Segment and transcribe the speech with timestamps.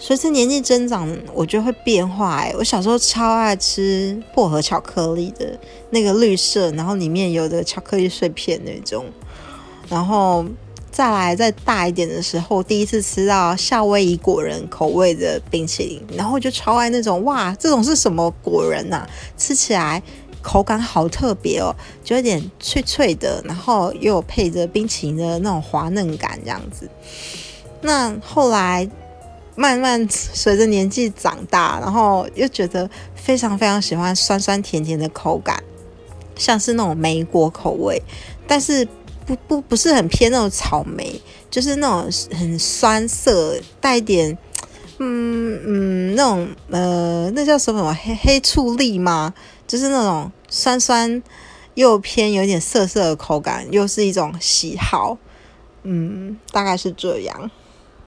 [0.00, 2.38] 随着年纪增长，我觉得会变化。
[2.38, 5.56] 哎，我小时候超爱吃薄荷巧克力的
[5.90, 9.04] 那个绿色，然后里面有的巧克力碎片那种，
[9.88, 10.44] 然后。
[10.92, 19.06] 再来，再大一点的时候，第一次吃到夏威夷果仁口味的冰淇淋，然后就超爱那种哇，这种是什么果仁呐？
[19.38, 20.02] 吃起来
[20.42, 21.72] 口感好特别哦，
[22.02, 26.90] 就有点脆脆的，然后又有配着冰淇淋的那种滑嫩感这样子。
[27.82, 28.86] 那后来
[29.56, 35.62] 慢慢随着年纪长大，然后又觉得非常非常喜欢酸酸甜甜的口感，
[36.36, 38.02] 像是那种莓果口味，
[38.46, 38.86] 但是。
[39.26, 44.36] 不不不是很偏那种草莓，就是那种很酸涩，带点
[44.98, 49.32] 嗯嗯那种呃那叫什么黑黑醋栗吗？
[49.68, 51.22] 就是那种酸酸
[51.74, 55.16] 又偏有点涩涩的口感，又是一种喜好，
[55.84, 57.48] 嗯，大概是这样。